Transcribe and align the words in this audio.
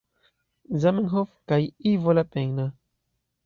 Zamenhof 0.85 1.29
kaj 1.53 1.61
Ivo 1.93 2.19
Lapenna. 2.21 2.69